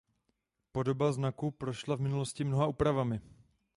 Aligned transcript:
Podoba 0.77 1.09
znaku 1.17 1.51
prošla 1.65 1.95
v 1.99 2.07
minulosti 2.09 2.43
mnoha 2.49 2.73
úpravami. 2.73 3.21